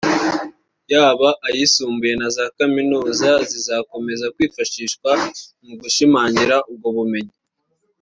[0.93, 5.09] yaba ayisumbuye na za Kaminuza zizakomeza kwifashishwa
[5.65, 7.35] mu gushimangira ubwo bumenyi